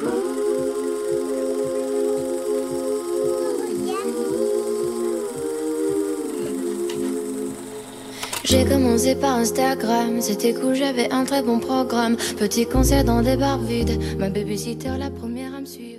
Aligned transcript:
J'ai 0.00 0.06
commencé 8.64 9.16
par 9.16 9.34
Instagram, 9.34 10.20
c'était 10.20 10.54
cool, 10.54 10.76
j'avais 10.76 11.10
un 11.10 11.24
très 11.24 11.42
bon 11.42 11.58
programme. 11.58 12.16
Petit 12.38 12.66
concert 12.66 13.02
dans 13.02 13.22
des 13.22 13.36
bars 13.36 13.58
vides, 13.58 14.00
ma 14.18 14.30
babysitter 14.30 14.96
la 14.96 15.10
première 15.10 15.52
à 15.56 15.60
me 15.60 15.66
suivre. 15.66 15.97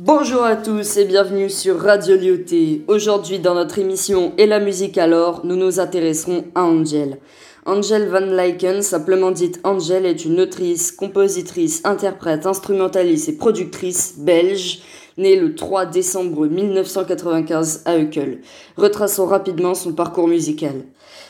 Bonjour 0.00 0.42
à 0.42 0.56
tous 0.56 0.98
et 0.98 1.06
bienvenue 1.06 1.48
sur 1.48 1.80
Radio 1.80 2.16
Lyoté. 2.16 2.82
Aujourd'hui 2.86 3.38
dans 3.38 3.54
notre 3.54 3.78
émission 3.78 4.34
Et 4.36 4.44
la 4.44 4.60
musique 4.60 4.98
alors, 4.98 5.40
nous 5.46 5.56
nous 5.56 5.80
intéresserons 5.80 6.44
à 6.54 6.64
Angel. 6.64 7.18
Angel 7.64 8.06
Van 8.06 8.20
Lyken, 8.20 8.82
simplement 8.82 9.30
dite 9.30 9.58
Angel, 9.64 10.04
est 10.04 10.26
une 10.26 10.40
autrice, 10.40 10.92
compositrice, 10.92 11.80
interprète, 11.84 12.44
instrumentaliste 12.44 13.30
et 13.30 13.32
productrice 13.32 14.16
belge, 14.18 14.80
née 15.16 15.36
le 15.36 15.54
3 15.54 15.86
décembre 15.86 16.46
1995 16.46 17.82
à 17.86 17.96
Uccle, 17.96 18.40
retraçant 18.76 19.24
rapidement 19.24 19.74
son 19.74 19.94
parcours 19.94 20.28
musical. 20.28 20.74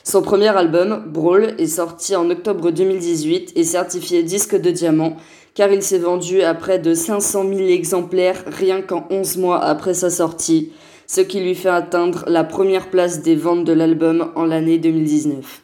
Son 0.03 0.23
premier 0.23 0.49
album, 0.49 1.05
Brawl, 1.07 1.55
est 1.59 1.67
sorti 1.69 2.17
en 2.17 2.29
octobre 2.31 2.73
2018 2.73 3.53
et 3.55 3.65
certifié 3.65 4.25
disque 4.25 4.57
de 4.57 4.73
diamant, 4.73 5.17
car 5.57 5.73
il 5.73 5.83
s'est 5.83 5.99
vendu 5.99 6.43
à 6.43 6.55
près 6.55 6.79
de 6.79 6.95
500 6.95 7.49
000 7.49 7.69
exemplaires 7.71 8.45
rien 8.47 8.83
qu'en 8.83 9.07
11 9.11 9.39
mois 9.39 9.65
après 9.65 9.95
sa 9.95 10.11
sortie, 10.11 10.71
ce 11.09 11.23
qui 11.23 11.41
lui 11.41 11.55
fait 11.55 11.71
atteindre 11.71 12.25
la 12.29 12.45
première 12.45 12.91
place 12.91 13.23
des 13.23 13.35
ventes 13.35 13.65
de 13.65 13.73
l'album 13.73 14.31
en 14.37 14.45
l'année 14.45 14.79
2019. 14.79 15.63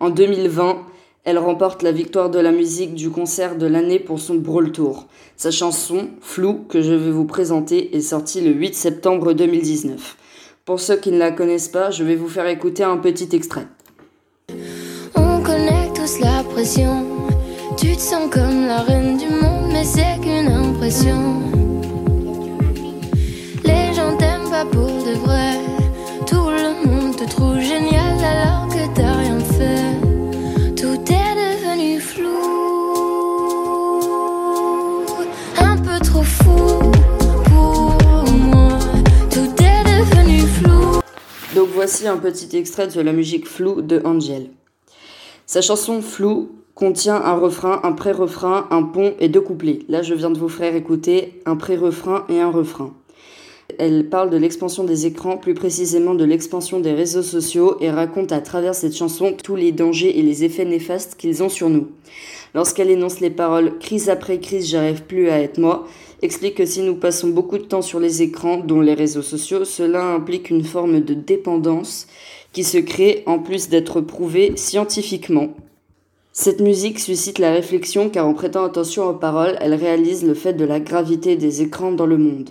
En 0.00 0.10
2020, 0.10 0.78
elle 1.24 1.38
remporte 1.38 1.82
la 1.82 1.92
victoire 1.92 2.30
de 2.30 2.38
la 2.38 2.50
musique 2.50 2.94
du 2.94 3.10
concert 3.10 3.58
de 3.58 3.66
l'année 3.66 3.98
pour 3.98 4.20
son 4.20 4.36
Brawl 4.36 4.72
Tour. 4.72 5.06
Sa 5.36 5.50
chanson, 5.50 6.08
Flou, 6.20 6.64
que 6.68 6.80
je 6.80 6.94
vais 6.94 7.10
vous 7.10 7.26
présenter, 7.26 7.94
est 7.94 8.00
sortie 8.00 8.40
le 8.40 8.52
8 8.52 8.74
septembre 8.74 9.34
2019. 9.34 10.16
Pour 10.64 10.80
ceux 10.80 10.96
qui 10.96 11.10
ne 11.10 11.18
la 11.18 11.30
connaissent 11.30 11.68
pas, 11.68 11.90
je 11.90 12.04
vais 12.04 12.16
vous 12.16 12.28
faire 12.28 12.46
écouter 12.46 12.84
un 12.84 12.96
petit 12.96 13.28
extrait. 13.36 13.66
On 15.14 15.42
connaît 15.42 15.92
tous 15.94 16.20
la 16.20 16.42
pression. 16.44 17.35
Tu 17.88 17.94
te 17.94 18.00
sens 18.00 18.28
comme 18.32 18.66
la 18.66 18.82
reine 18.82 19.16
du 19.16 19.28
monde, 19.28 19.70
mais 19.72 19.84
c'est 19.84 20.18
qu'une 20.20 20.48
impression. 20.48 21.40
Les 23.62 23.94
gens 23.94 24.16
t'aiment 24.16 24.50
pas 24.50 24.64
pour 24.64 24.88
de 24.88 25.14
vrai. 25.24 25.52
Tout 26.26 26.48
le 26.50 26.84
monde 26.84 27.14
te 27.14 27.24
trouve 27.30 27.60
génial 27.60 28.18
alors 28.24 28.66
que 28.66 28.92
t'as 28.92 29.12
rien 29.12 29.38
fait. 29.38 30.74
Tout 30.74 31.00
est 31.12 31.34
devenu 31.44 32.00
flou. 32.00 32.26
Un 35.58 35.76
peu 35.76 36.00
trop 36.04 36.24
fou 36.24 36.90
pour 37.44 38.32
moi. 38.32 38.80
Tout 39.30 39.62
est 39.62 39.84
devenu 39.84 40.40
flou. 40.40 41.00
Donc 41.54 41.68
voici 41.72 42.08
un 42.08 42.16
petit 42.16 42.56
extrait 42.56 42.88
de 42.88 43.00
la 43.00 43.12
musique 43.12 43.46
Flou 43.46 43.80
de 43.80 44.02
Angel. 44.04 44.50
Sa 45.46 45.60
chanson 45.62 46.02
Flou 46.02 46.50
contient 46.76 47.16
un 47.16 47.36
refrain, 47.38 47.80
un 47.84 47.92
pré-refrain, 47.92 48.66
un 48.70 48.82
pont 48.82 49.14
et 49.18 49.30
deux 49.30 49.40
couplets. 49.40 49.78
Là, 49.88 50.02
je 50.02 50.12
viens 50.12 50.30
de 50.30 50.38
vous 50.38 50.50
faire 50.50 50.76
écouter 50.76 51.40
un 51.46 51.56
pré-refrain 51.56 52.26
et 52.28 52.38
un 52.38 52.50
refrain. 52.50 52.92
Elle 53.78 54.10
parle 54.10 54.28
de 54.28 54.36
l'expansion 54.36 54.84
des 54.84 55.06
écrans, 55.06 55.38
plus 55.38 55.54
précisément 55.54 56.14
de 56.14 56.24
l'expansion 56.24 56.78
des 56.78 56.92
réseaux 56.92 57.22
sociaux, 57.22 57.78
et 57.80 57.90
raconte 57.90 58.30
à 58.30 58.42
travers 58.42 58.74
cette 58.74 58.94
chanson 58.94 59.32
tous 59.32 59.56
les 59.56 59.72
dangers 59.72 60.18
et 60.18 60.22
les 60.22 60.44
effets 60.44 60.66
néfastes 60.66 61.16
qu'ils 61.16 61.42
ont 61.42 61.48
sur 61.48 61.70
nous. 61.70 61.88
Lorsqu'elle 62.54 62.90
énonce 62.90 63.20
les 63.20 63.30
paroles 63.30 63.78
crise 63.78 64.10
après 64.10 64.38
crise, 64.38 64.68
j'arrive 64.68 65.02
plus 65.04 65.30
à 65.30 65.40
être 65.40 65.58
moi, 65.58 65.88
explique 66.20 66.56
que 66.56 66.66
si 66.66 66.82
nous 66.82 66.96
passons 66.96 67.28
beaucoup 67.28 67.56
de 67.56 67.64
temps 67.64 67.82
sur 67.82 68.00
les 68.00 68.20
écrans, 68.20 68.58
dont 68.58 68.82
les 68.82 68.94
réseaux 68.94 69.22
sociaux, 69.22 69.64
cela 69.64 70.04
implique 70.04 70.50
une 70.50 70.64
forme 70.64 71.00
de 71.00 71.14
dépendance 71.14 72.06
qui 72.52 72.64
se 72.64 72.78
crée 72.78 73.22
en 73.24 73.38
plus 73.38 73.70
d'être 73.70 74.02
prouvée 74.02 74.52
scientifiquement. 74.56 75.54
Cette 76.38 76.60
musique 76.60 76.98
suscite 76.98 77.38
la 77.38 77.50
réflexion 77.50 78.10
car 78.10 78.26
en 78.26 78.34
prêtant 78.34 78.62
attention 78.62 79.08
aux 79.08 79.14
paroles, 79.14 79.56
elle 79.58 79.72
réalise 79.72 80.22
le 80.22 80.34
fait 80.34 80.52
de 80.52 80.66
la 80.66 80.80
gravité 80.80 81.34
des 81.34 81.62
écrans 81.62 81.92
dans 81.92 82.04
le 82.04 82.18
monde. 82.18 82.50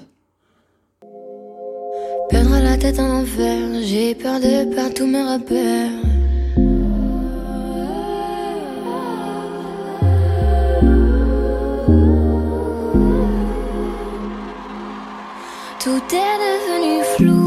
Tout 15.80 16.16
est 16.16 16.38
devenu 16.42 17.04
flou. 17.16 17.45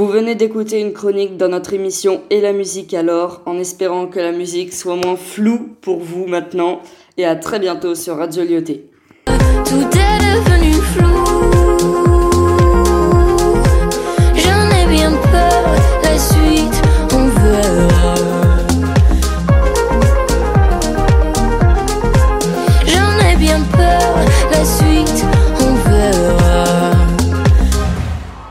Vous 0.00 0.08
venez 0.08 0.34
d'écouter 0.34 0.80
une 0.80 0.94
chronique 0.94 1.36
dans 1.36 1.48
notre 1.48 1.74
émission 1.74 2.22
Et 2.30 2.40
la 2.40 2.54
musique 2.54 2.94
alors, 2.94 3.42
en 3.44 3.58
espérant 3.58 4.06
que 4.06 4.18
la 4.18 4.32
musique 4.32 4.72
soit 4.72 4.96
moins 4.96 5.16
floue 5.16 5.76
pour 5.82 6.00
vous 6.00 6.26
maintenant, 6.26 6.80
et 7.18 7.26
à 7.26 7.36
très 7.36 7.58
bientôt 7.58 7.94
sur 7.94 8.16
Radio 8.16 8.42
Lyoté. 8.42 8.86
Tout 9.26 9.90
est 9.92 10.18
devenu 10.24 10.72
flou. 10.72 11.04
J'en 14.36 14.70
ai 14.74 14.86
bien 14.88 15.10
peur, 15.10 15.64
la 16.02 16.18
suite, 16.18 16.82
on 17.12 17.26
verra. 17.38 18.14
J'en 22.86 23.30
ai 23.30 23.36
bien 23.36 23.60
peur, 23.70 24.16
la 24.50 24.64
suite, 24.64 25.26